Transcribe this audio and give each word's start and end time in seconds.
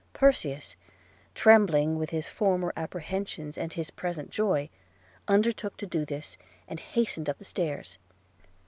Perseus, 0.13 0.75
trembling 1.35 1.95
with 1.99 2.09
his 2.09 2.27
former 2.27 2.73
apprehensions 2.75 3.55
and 3.55 3.71
his 3.71 3.91
present 3.91 4.31
joy, 4.31 4.67
undertook 5.27 5.77
to 5.77 5.85
do 5.85 6.05
this, 6.05 6.39
and 6.67 6.79
hastened 6.79 7.29
up 7.29 7.43
stairs. 7.43 7.99